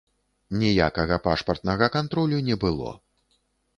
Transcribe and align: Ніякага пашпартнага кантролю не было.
Ніякага 0.61 1.19
пашпартнага 1.27 1.85
кантролю 1.99 2.41
не 2.49 2.55
было. 2.65 2.89